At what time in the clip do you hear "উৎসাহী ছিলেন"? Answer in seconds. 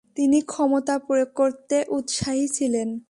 1.89-2.99